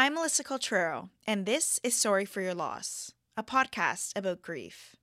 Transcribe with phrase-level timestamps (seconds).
[0.00, 4.94] I'm Melissa Coltrero, and this is Sorry for Your Loss, a podcast about grief.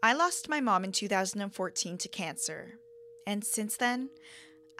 [0.00, 2.74] I lost my mom in 2014 to cancer,
[3.26, 4.10] and since then,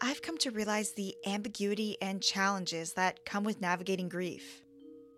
[0.01, 4.63] I've come to realize the ambiguity and challenges that come with navigating grief.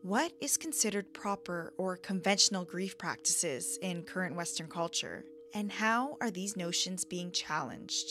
[0.00, 6.30] What is considered proper or conventional grief practices in current Western culture, and how are
[6.30, 8.08] these notions being challenged?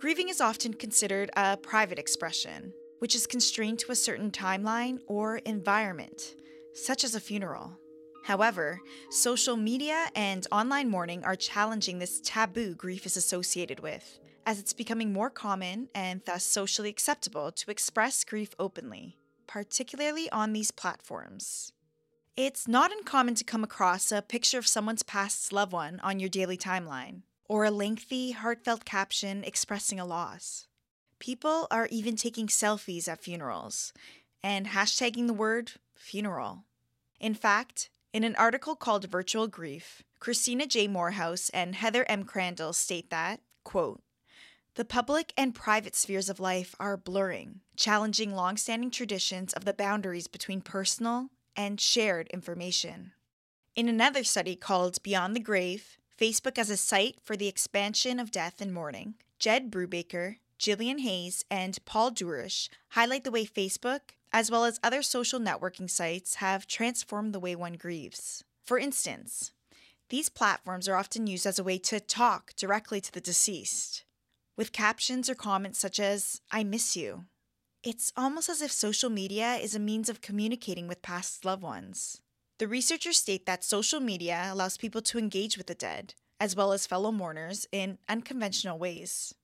[0.00, 5.38] Grieving is often considered a private expression, which is constrained to a certain timeline or
[5.38, 6.34] environment,
[6.74, 7.78] such as a funeral.
[8.24, 8.80] However,
[9.10, 14.72] social media and online mourning are challenging this taboo grief is associated with, as it's
[14.72, 21.72] becoming more common and thus socially acceptable to express grief openly, particularly on these platforms.
[22.36, 26.28] It's not uncommon to come across a picture of someone's past loved one on your
[26.28, 30.66] daily timeline, or a lengthy, heartfelt caption expressing a loss.
[31.18, 33.92] People are even taking selfies at funerals
[34.42, 36.64] and hashtagging the word funeral.
[37.18, 40.88] In fact, in an article called Virtual Grief, Christina J.
[40.88, 42.24] Morehouse and Heather M.
[42.24, 44.02] Crandall state that, quote,
[44.74, 50.26] the public and private spheres of life are blurring, challenging long-standing traditions of the boundaries
[50.26, 53.12] between personal and shared information.
[53.74, 58.30] In another study called Beyond the Grave Facebook as a Site for the Expansion of
[58.30, 64.00] Death and Mourning, Jed Brubaker, Gillian Hayes, and Paul Dourish highlight the way Facebook,
[64.32, 68.44] as well as other social networking sites, have transformed the way one grieves.
[68.64, 69.52] For instance,
[70.08, 74.04] these platforms are often used as a way to talk directly to the deceased,
[74.56, 77.24] with captions or comments such as, I miss you.
[77.82, 82.20] It's almost as if social media is a means of communicating with past loved ones.
[82.58, 86.72] The researchers state that social media allows people to engage with the dead, as well
[86.72, 89.34] as fellow mourners, in unconventional ways.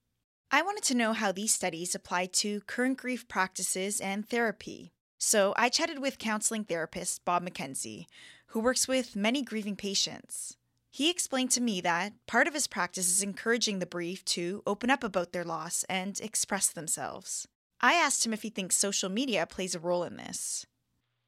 [0.55, 4.93] I wanted to know how these studies apply to current grief practices and therapy.
[5.17, 8.05] So I chatted with counseling therapist Bob McKenzie,
[8.49, 10.59] who works with many grieving patients.
[10.91, 14.91] He explained to me that part of his practice is encouraging the bereaved to open
[14.91, 17.49] up about their loss and express themselves.
[17.81, 20.67] I asked him if he thinks social media plays a role in this.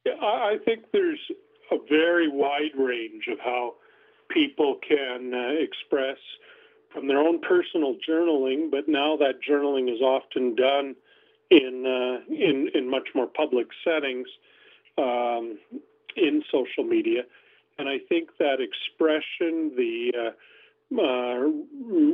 [0.05, 1.19] Yeah, I think there's
[1.71, 3.73] a very wide range of how
[4.29, 6.17] people can uh, express
[6.95, 10.95] from their own personal journaling, but now that journaling is often done
[11.51, 14.27] in uh, in in much more public settings
[14.97, 15.59] um,
[16.15, 17.23] in social media,
[17.77, 21.39] and I think that expression, the uh, uh,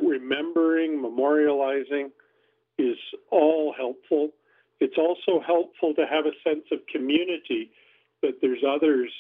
[0.03, 2.09] remembering, memorializing,
[2.80, 2.98] is
[3.30, 4.30] all helpful.
[4.80, 7.69] It's also helpful to have a sense of community
[8.24, 9.12] that there's others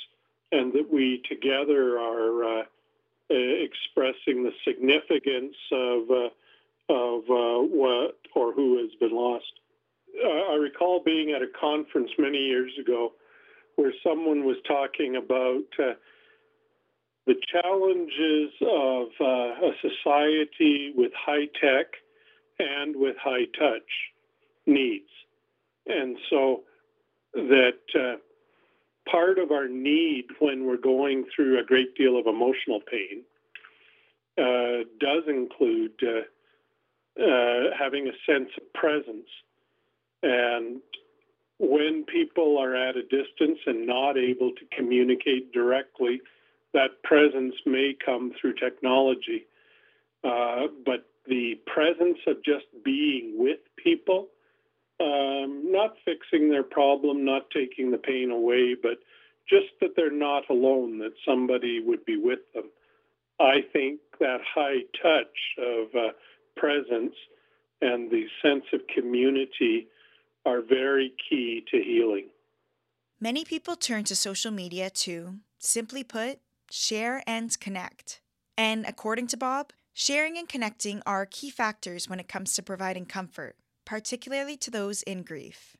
[0.51, 2.63] and that we together are uh,
[3.31, 6.29] expressing the significance of uh,
[6.89, 9.51] of uh, what or who has been lost.
[10.23, 13.13] I recall being at a conference many years ago
[13.75, 15.93] where someone was talking about uh,
[17.25, 21.87] the challenges of uh, a society with high tech
[22.59, 23.89] and with high touch
[24.65, 25.09] needs.
[25.87, 26.63] And so
[27.33, 28.17] that uh,
[29.09, 33.23] part of our need when we're going through a great deal of emotional pain
[34.37, 39.27] uh, does include uh, uh, having a sense of presence.
[40.23, 40.81] And
[41.59, 46.21] when people are at a distance and not able to communicate directly,
[46.73, 49.45] that presence may come through technology.
[50.23, 54.27] Uh, but the presence of just being with people
[55.01, 58.99] um, not fixing their problem, not taking the pain away, but
[59.49, 62.65] just that they're not alone, that somebody would be with them.
[63.39, 66.11] I think that high touch of uh,
[66.55, 67.15] presence
[67.81, 69.87] and the sense of community
[70.45, 72.27] are very key to healing.
[73.19, 78.21] Many people turn to social media to, simply put, share and connect.
[78.57, 83.05] And according to Bob, sharing and connecting are key factors when it comes to providing
[83.05, 85.75] comfort particularly to those in grief.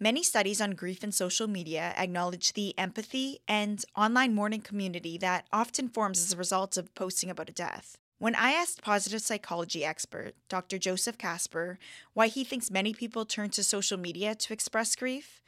[0.00, 5.46] Many studies on grief and social media acknowledge the empathy and online mourning community that
[5.52, 7.96] often forms as a result of posting about a death.
[8.18, 10.78] When I asked positive psychology expert Dr.
[10.78, 11.78] Joseph Casper
[12.14, 15.42] why he thinks many people turn to social media to express grief,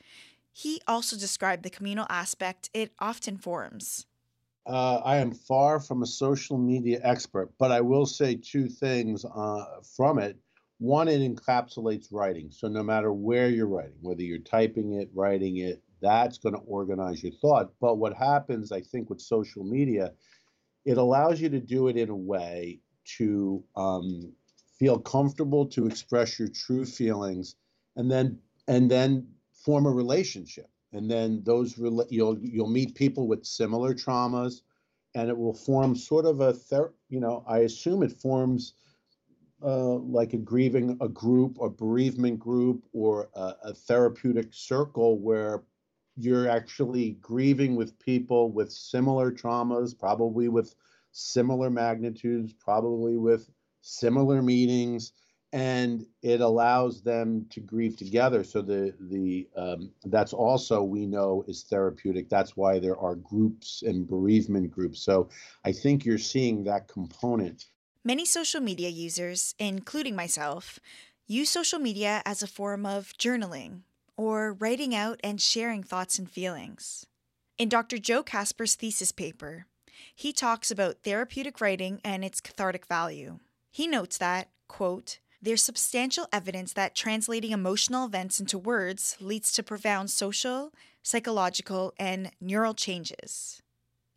[0.52, 4.06] he also described the communal aspect it often forms.
[4.66, 9.24] Uh, I am far from a social media expert, but I will say two things
[9.24, 9.64] uh,
[9.96, 10.36] from it.
[10.78, 12.50] One, it encapsulates writing.
[12.50, 16.60] So no matter where you're writing, whether you're typing it, writing it, that's going to
[16.60, 17.72] organize your thought.
[17.80, 20.12] But what happens, I think, with social media,
[20.84, 22.80] it allows you to do it in a way
[23.18, 24.32] to um,
[24.78, 27.56] feel comfortable to express your true feelings,
[27.96, 33.44] and then and then form a relationship and then those you'll you'll meet people with
[33.44, 34.62] similar traumas
[35.14, 38.74] and it will form sort of a ther- you know i assume it forms
[39.62, 45.62] uh, like a grieving a group a bereavement group or a, a therapeutic circle where
[46.16, 50.74] you're actually grieving with people with similar traumas probably with
[51.12, 53.48] similar magnitudes probably with
[53.84, 55.12] similar meanings,
[55.52, 58.42] and it allows them to grieve together.
[58.42, 62.28] So the the um, that's also we know is therapeutic.
[62.28, 65.00] That's why there are groups and bereavement groups.
[65.00, 65.28] So
[65.64, 67.66] I think you're seeing that component.
[68.06, 70.78] Many social media users, including myself,
[71.26, 73.80] use social media as a form of journaling
[74.14, 77.06] or writing out and sharing thoughts and feelings.
[77.56, 77.96] In Dr.
[77.96, 79.64] Joe Casper's thesis paper,
[80.14, 83.38] he talks about therapeutic writing and its cathartic value.
[83.70, 89.62] He notes that, quote, there's substantial evidence that translating emotional events into words leads to
[89.62, 93.62] profound social, psychological, and neural changes.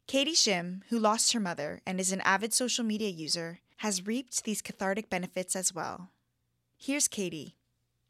[0.08, 4.44] Katie Shim, who lost her mother and is an avid social media user, has reaped
[4.44, 6.10] these cathartic benefits as well.
[6.78, 7.56] Here's Katie.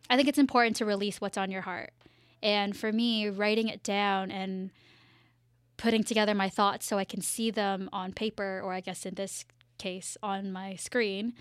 [0.09, 1.91] I think it's important to release what's on your heart.
[2.41, 4.71] And for me, writing it down and
[5.75, 9.15] putting together my thoughts so I can see them on paper, or I guess in
[9.15, 9.45] this
[9.77, 11.33] case, on my screen,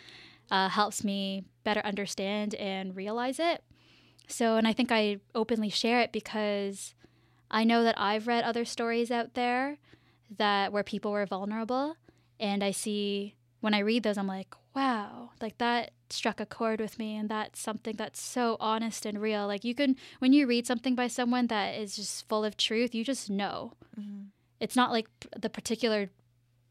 [0.50, 3.62] uh, helps me better understand and realize it.
[4.28, 6.94] So, and I think I openly share it because
[7.50, 9.78] I know that I've read other stories out there
[10.36, 11.96] that where people were vulnerable,
[12.40, 13.35] and I see
[13.66, 17.28] when I read those, I'm like, wow, like that struck a chord with me, and
[17.28, 19.48] that's something that's so honest and real.
[19.48, 22.94] Like you can, when you read something by someone that is just full of truth,
[22.94, 23.72] you just know.
[24.00, 24.26] Mm-hmm.
[24.60, 26.10] It's not like the particular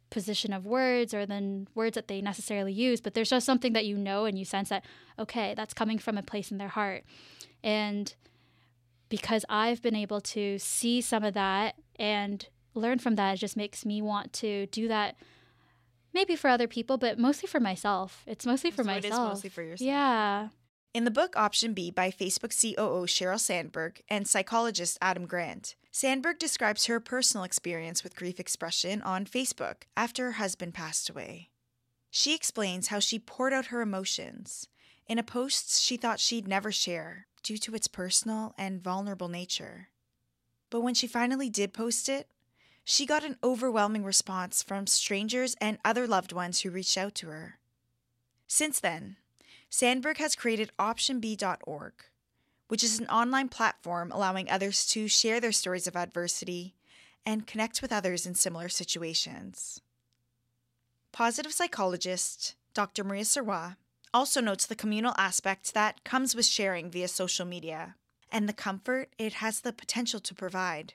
[0.10, 3.86] position of words or then words that they necessarily use, but there's just something that
[3.86, 4.86] you know and you sense that,
[5.20, 7.04] okay, that's coming from a place in their heart.
[7.62, 8.16] And
[9.10, 13.58] because I've been able to see some of that and learn from that, it just
[13.58, 15.18] makes me want to do that
[16.16, 18.24] maybe for other people, but mostly for myself.
[18.26, 19.06] It's mostly for so myself.
[19.06, 19.86] It is mostly for yourself.
[19.86, 20.48] Yeah.
[20.96, 26.40] In the book Option B by Facebook COO Sheryl Sandberg and psychologist Adam Grant, Sandberg
[26.40, 31.50] describes her personal experience with grief expression on Facebook after her husband passed away.
[32.10, 34.70] She explains how she poured out her emotions
[35.06, 39.90] in a post she thought she'd never share due to its personal and vulnerable nature.
[40.72, 42.28] But when she finally did post it,
[42.86, 47.28] she got an overwhelming response from strangers and other loved ones who reached out to
[47.28, 47.58] her.
[48.48, 49.18] Since then,
[49.72, 51.94] Sandberg has created OptionB.org,
[52.68, 56.76] which is an online platform allowing others to share their stories of adversity
[57.26, 59.82] and connect with others in similar situations.
[61.12, 63.04] Positive psychologist Dr.
[63.04, 63.78] Maria Sirois
[64.14, 67.96] also notes the communal aspect that comes with sharing via social media
[68.32, 70.94] and the comfort it has the potential to provide.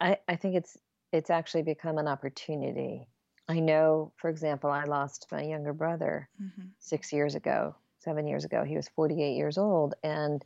[0.00, 0.76] I, I think it's
[1.16, 3.06] it's actually become an opportunity.
[3.48, 6.68] I know, for example, I lost my younger brother mm-hmm.
[6.78, 7.74] six years ago
[8.06, 8.64] seven years ago.
[8.64, 10.44] He was 48 years old, and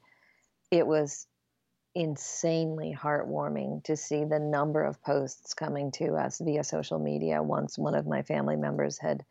[0.70, 1.26] it was
[1.94, 7.42] insanely heartwarming to see the number of posts coming to us via social media.
[7.42, 9.24] Once one of my family members had,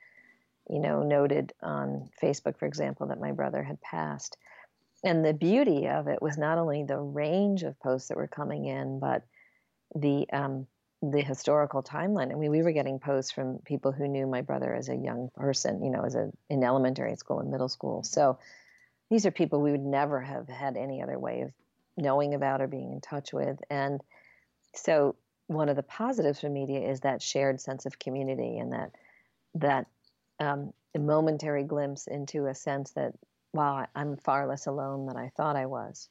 [0.69, 4.37] you know, noted on Facebook, for example, that my brother had passed.
[5.03, 8.65] And the beauty of it was not only the range of posts that were coming
[8.65, 9.23] in, but
[9.95, 10.67] the um,
[11.01, 12.31] the historical timeline.
[12.31, 15.29] I mean, we were getting posts from people who knew my brother as a young
[15.35, 18.03] person, you know, as a in elementary school and middle school.
[18.03, 18.39] So
[19.09, 21.53] these are people we would never have had any other way of
[21.97, 23.59] knowing about or being in touch with.
[23.69, 24.01] And
[24.75, 25.15] so
[25.47, 28.91] one of the positives for media is that shared sense of community and that
[29.55, 29.87] that
[30.39, 33.13] um, momentary glimpse into a sense that
[33.53, 36.09] wow, I'm far less alone than I thought I was.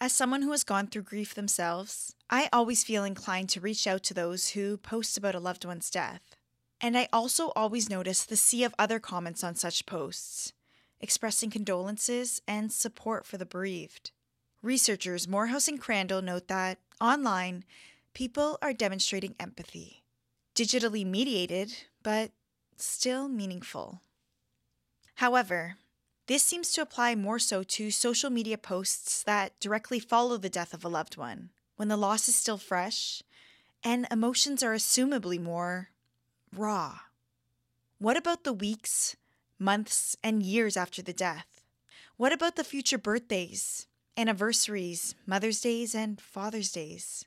[0.00, 4.04] As someone who has gone through grief themselves, I always feel inclined to reach out
[4.04, 6.36] to those who post about a loved one's death.
[6.80, 10.52] And I also always notice the sea of other comments on such posts,
[11.00, 14.12] expressing condolences and support for the bereaved.
[14.62, 17.64] Researchers Morehouse and Crandall note that, online,
[18.14, 20.04] people are demonstrating empathy.
[20.54, 21.72] Digitally mediated,
[22.04, 22.30] but
[22.76, 24.00] still meaningful.
[25.16, 25.76] However,
[26.28, 30.74] this seems to apply more so to social media posts that directly follow the death
[30.74, 33.22] of a loved one, when the loss is still fresh
[33.82, 35.88] and emotions are assumably more
[36.54, 36.98] raw.
[37.98, 39.16] What about the weeks,
[39.58, 41.62] months, and years after the death?
[42.16, 47.24] What about the future birthdays, anniversaries, Mother's Days, and Father's Days?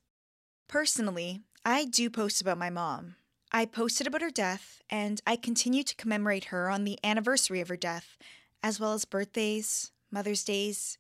[0.68, 3.16] Personally, I do post about my mom.
[3.52, 7.70] I posted about her death, and I continue to commemorate her on the anniversary of
[7.70, 8.18] her death
[8.64, 10.98] as well as birthdays, Mother's Days,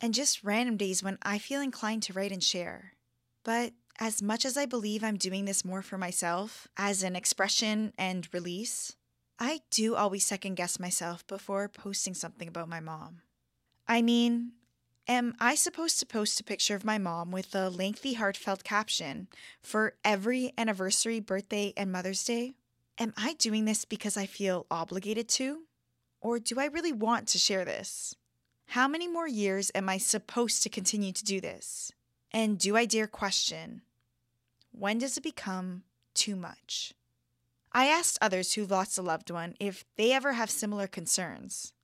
[0.00, 2.92] and just random days when I feel inclined to write and share.
[3.44, 7.92] But as much as I believe I'm doing this more for myself, as an expression
[7.98, 8.96] and release,
[9.38, 13.22] I do always second guess myself before posting something about my mom.
[13.86, 14.52] I mean,
[15.08, 19.28] am I supposed to post a picture of my mom with a lengthy, heartfelt caption
[19.60, 22.54] for every anniversary, birthday, and Mother's Day?
[22.98, 25.62] Am I doing this because I feel obligated to?
[26.22, 28.14] Or do I really want to share this?
[28.68, 31.92] How many more years am I supposed to continue to do this?
[32.32, 33.82] And do I dare question
[34.70, 35.82] when does it become
[36.14, 36.94] too much?
[37.72, 41.74] I asked others who've lost a loved one if they ever have similar concerns.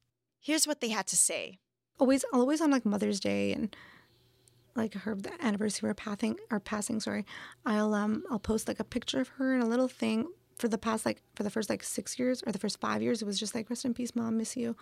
[0.41, 1.59] Here's what they had to say.
[1.99, 3.75] Always, always on like Mother's Day and
[4.77, 7.27] like her the anniversary of her passing, or passing, sorry.
[7.67, 10.79] I'll um I'll post like a picture of her and a little thing for the
[10.79, 13.23] past like for the first like six years or the first five years.
[13.23, 14.77] It was just like rest in peace, mom, miss you.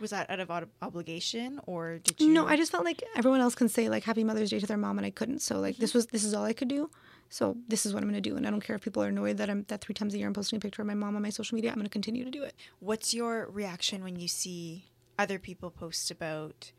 [0.00, 0.50] Was that out of
[0.82, 2.32] obligation or did you?
[2.32, 4.76] No, I just felt like everyone else can say like Happy Mother's Day to their
[4.76, 5.40] mom, and I couldn't.
[5.40, 5.98] So like this mm-hmm.
[5.98, 6.90] was this is all I could do.
[7.28, 9.08] So this is what I'm going to do, and I don't care if people are
[9.08, 11.16] annoyed that I'm that three times a year I'm posting a picture of my mom
[11.16, 11.70] on my social media.
[11.70, 12.54] I'm going to continue to do it.
[12.80, 16.72] What's your reaction when you see other people post about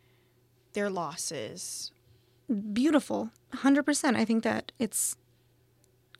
[0.74, 1.92] their losses?
[2.74, 4.18] Beautiful, hundred percent.
[4.18, 5.16] I think that it's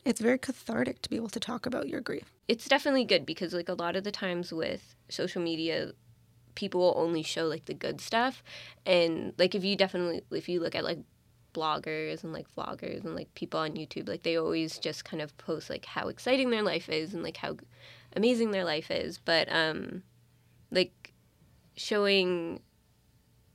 [0.04, 2.32] it's very cathartic to be able to talk about your grief.
[2.46, 5.92] It's definitely good because like a lot of the times with social media
[6.54, 8.42] people will only show like the good stuff
[8.86, 11.00] and like if you definitely if you look at like
[11.52, 15.36] bloggers and like vloggers and like people on YouTube like they always just kind of
[15.38, 17.56] post like how exciting their life is and like how
[18.14, 20.02] amazing their life is but um
[20.70, 21.12] like
[21.76, 22.60] showing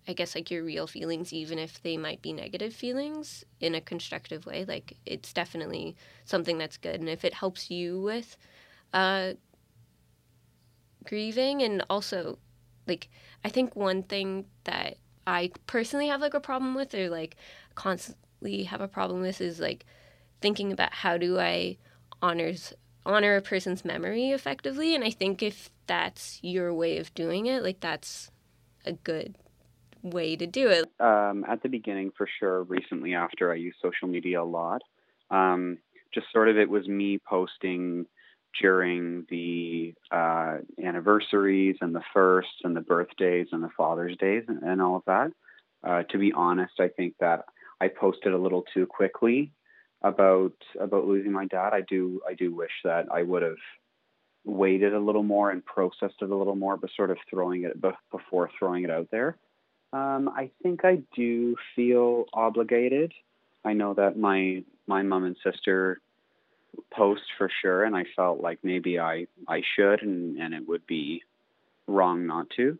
[0.07, 3.81] I guess like your real feelings even if they might be negative feelings in a
[3.81, 6.99] constructive way like it's definitely something that's good.
[6.99, 8.37] And if it helps you with
[8.93, 9.33] uh
[11.03, 12.37] grieving and also
[12.87, 13.09] like
[13.43, 17.35] I think one thing that I personally have like a problem with or like
[17.75, 19.85] constantly have a problem with is like
[20.41, 21.77] thinking about how do I
[22.21, 22.73] honors
[23.05, 24.93] honor a person's memory effectively.
[24.93, 28.31] And I think if that's your way of doing it like that's
[28.85, 29.35] a good
[30.01, 30.89] way to do it.
[30.99, 32.63] Um, at the beginning, for sure.
[32.63, 34.81] Recently, after I used social media a lot,
[35.29, 35.77] um,
[36.13, 38.05] just sort of it was me posting
[38.59, 44.63] during the uh, anniversaries and the firsts and the birthdays and the Father's Days and,
[44.63, 45.31] and all of that.
[45.83, 47.45] Uh, to be honest, I think that
[47.79, 49.51] I posted a little too quickly
[50.01, 51.73] about about losing my dad.
[51.73, 53.57] I do I do wish that I would have
[54.45, 57.79] waited a little more and processed it a little more, but sort of throwing it
[58.11, 59.37] before throwing it out there.
[59.91, 63.13] Um, I think I do feel obligated.
[63.65, 65.99] I know that my my mom and sister
[66.91, 70.85] post for sure, and I felt like maybe I I should, and and it would
[70.85, 71.23] be
[71.87, 72.77] wrong not to.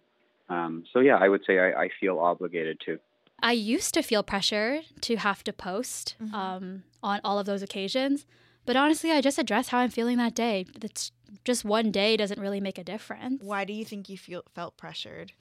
[0.50, 3.00] Um, so yeah, I would say I, I, feel obligated to.
[3.40, 6.34] I used to feel pressure to have to post mm-hmm.
[6.34, 8.26] um, on all of those occasions,
[8.66, 10.66] but honestly, I just address how I'm feeling that day.
[10.82, 11.12] It's
[11.46, 13.44] just one day doesn't really make a difference.
[13.44, 15.34] Why do you think you feel felt pressured?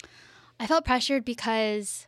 [0.61, 2.07] I felt pressured because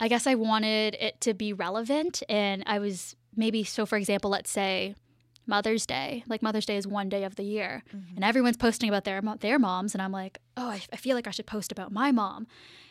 [0.00, 4.30] I guess I wanted it to be relevant, and I was maybe so for example
[4.30, 4.94] let's say
[5.46, 8.16] mother's day like mother's day is one day of the year mm-hmm.
[8.16, 11.26] and everyone's posting about their their moms and i'm like oh I, I feel like
[11.26, 12.46] i should post about my mom.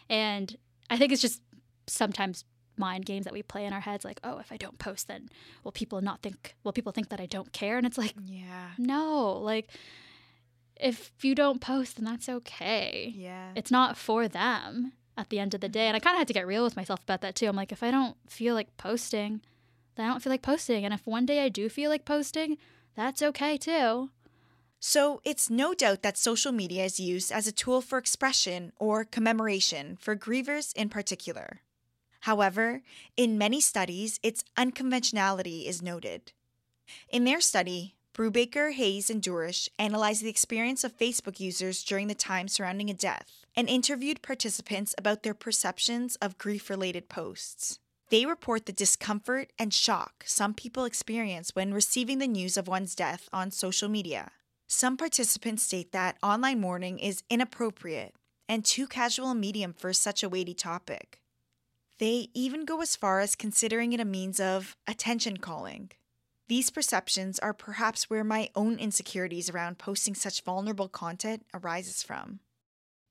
[0.09, 0.55] And
[0.89, 1.41] i think it's just
[1.87, 2.45] sometimes
[2.77, 5.29] mind games that we play in our heads like oh if i don't post then
[5.63, 7.77] will people not think will people think that i don't care?
[7.77, 8.69] And it's like yeah.
[8.77, 9.69] No like
[10.79, 15.53] if you don't post then that's okay yeah it's not for them at the end
[15.53, 17.35] of the day and i kind of had to get real with myself about that
[17.35, 19.41] too i'm like if i don't feel like posting
[19.95, 20.85] then I don't feel like posting.
[20.85, 22.57] And if one day I do feel like posting,
[22.95, 24.09] that's okay too.
[24.79, 29.05] So it's no doubt that social media is used as a tool for expression or
[29.05, 31.61] commemoration for grievers in particular.
[32.21, 32.81] However,
[33.15, 36.33] in many studies, its unconventionality is noted.
[37.09, 42.13] In their study, Brubaker, Hayes, and Dourish analyzed the experience of Facebook users during the
[42.13, 47.79] time surrounding a death and interviewed participants about their perceptions of grief related posts.
[48.11, 52.93] They report the discomfort and shock some people experience when receiving the news of one's
[52.93, 54.29] death on social media.
[54.67, 58.13] Some participants state that online mourning is inappropriate
[58.47, 61.19] and too casual a medium for such a weighty topic.
[61.97, 65.89] They even go as far as considering it a means of attention calling.
[66.53, 72.41] These perceptions are perhaps where my own insecurities around posting such vulnerable content arises from.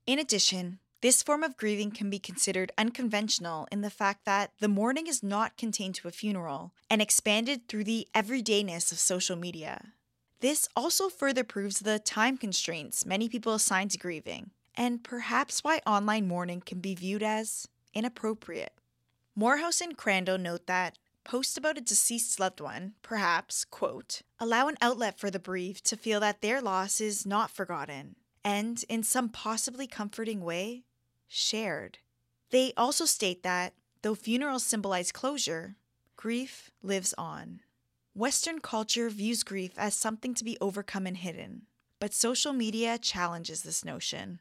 [0.07, 4.69] In addition, this form of grieving can be considered unconventional in the fact that the
[4.69, 9.87] mourning is not contained to a funeral and expanded through the everydayness of social media.
[10.39, 15.81] This also further proves the time constraints many people assign to grieving, and perhaps why
[15.85, 18.75] online mourning can be viewed as inappropriate.
[19.35, 24.77] Morehouse and Crandall note that posts about a deceased loved one, perhaps, quote, allow an
[24.81, 29.29] outlet for the bereaved to feel that their loss is not forgotten and, in some
[29.29, 30.85] possibly comforting way,
[31.29, 31.99] shared.
[32.51, 35.77] They also state that, though funerals symbolize closure,
[36.17, 37.61] grief lives on.
[38.15, 41.63] Western culture views grief as something to be overcome and hidden,
[41.99, 44.41] but social media challenges this notion.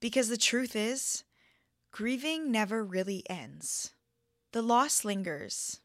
[0.00, 1.24] Because the truth is,
[1.90, 3.92] grieving never really ends.
[4.52, 5.80] The loss lingers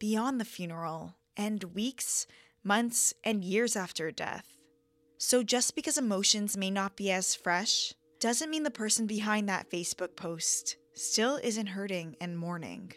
[0.00, 2.26] beyond the funeral and weeks,
[2.64, 4.56] months, and years after death.
[5.18, 9.70] So just because emotions may not be as fresh doesn't mean the person behind that
[9.70, 12.92] Facebook post still isn't hurting and mourning.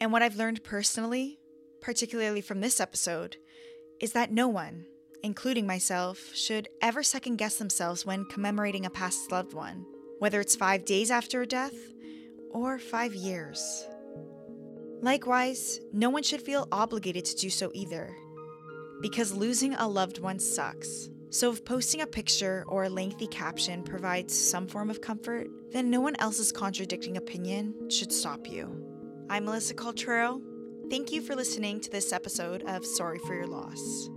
[0.00, 1.38] And what I've learned personally,
[1.80, 3.36] particularly from this episode,
[4.00, 4.86] is that no one,
[5.24, 9.84] including myself, should ever second guess themselves when commemorating a past loved one,
[10.20, 11.74] whether it's five days after a death
[12.52, 13.86] or five years.
[15.00, 18.16] Likewise, no one should feel obligated to do so either,
[19.00, 21.08] because losing a loved one sucks.
[21.30, 25.90] So, if posting a picture or a lengthy caption provides some form of comfort, then
[25.90, 28.74] no one else's contradicting opinion should stop you.
[29.30, 30.40] I'm Melissa Coltrero.
[30.90, 34.08] Thank you for listening to this episode of Sorry for Your Loss.